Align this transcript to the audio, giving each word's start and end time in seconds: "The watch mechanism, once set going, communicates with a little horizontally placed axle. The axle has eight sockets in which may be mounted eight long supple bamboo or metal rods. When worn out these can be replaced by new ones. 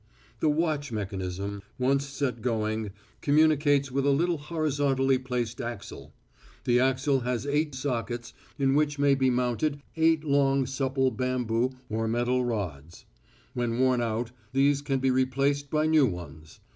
"The 0.39 0.49
watch 0.49 0.91
mechanism, 0.91 1.61
once 1.77 2.07
set 2.07 2.41
going, 2.41 2.89
communicates 3.21 3.91
with 3.91 4.03
a 4.03 4.09
little 4.09 4.39
horizontally 4.39 5.19
placed 5.19 5.61
axle. 5.61 6.11
The 6.63 6.79
axle 6.79 7.19
has 7.19 7.45
eight 7.45 7.75
sockets 7.75 8.33
in 8.57 8.73
which 8.73 8.97
may 8.97 9.13
be 9.13 9.29
mounted 9.29 9.79
eight 9.95 10.23
long 10.23 10.65
supple 10.65 11.11
bamboo 11.11 11.73
or 11.87 12.07
metal 12.07 12.43
rods. 12.43 13.05
When 13.53 13.77
worn 13.77 14.01
out 14.01 14.31
these 14.53 14.81
can 14.81 14.97
be 14.97 15.11
replaced 15.11 15.69
by 15.69 15.85
new 15.85 16.07
ones. 16.07 16.61